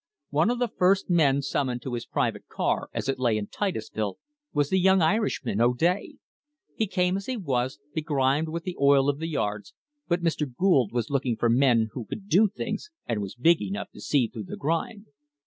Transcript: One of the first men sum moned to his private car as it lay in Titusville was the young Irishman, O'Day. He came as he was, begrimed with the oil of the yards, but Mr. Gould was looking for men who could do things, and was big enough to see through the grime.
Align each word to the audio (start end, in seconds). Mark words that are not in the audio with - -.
One 0.31 0.49
of 0.49 0.57
the 0.57 0.67
first 0.67 1.11
men 1.11 1.43
sum 1.43 1.67
moned 1.67 1.83
to 1.83 1.93
his 1.93 2.07
private 2.07 2.47
car 2.47 2.89
as 2.91 3.07
it 3.07 3.19
lay 3.19 3.37
in 3.37 3.45
Titusville 3.45 4.17
was 4.51 4.71
the 4.71 4.79
young 4.79 4.99
Irishman, 4.99 5.61
O'Day. 5.61 6.15
He 6.73 6.87
came 6.87 7.17
as 7.17 7.27
he 7.27 7.37
was, 7.37 7.77
begrimed 7.93 8.49
with 8.49 8.63
the 8.63 8.75
oil 8.81 9.09
of 9.09 9.19
the 9.19 9.27
yards, 9.29 9.75
but 10.07 10.23
Mr. 10.23 10.51
Gould 10.51 10.91
was 10.91 11.11
looking 11.11 11.35
for 11.35 11.49
men 11.49 11.89
who 11.91 12.05
could 12.05 12.27
do 12.27 12.47
things, 12.47 12.89
and 13.05 13.21
was 13.21 13.35
big 13.35 13.61
enough 13.61 13.91
to 13.91 14.01
see 14.01 14.27
through 14.27 14.45
the 14.45 14.57
grime. 14.57 15.05